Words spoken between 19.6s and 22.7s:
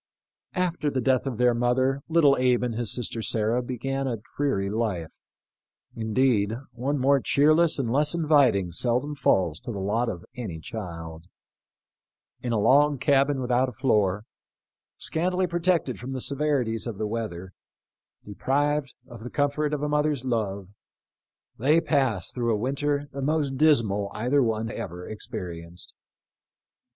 of a mother's love, they passed through a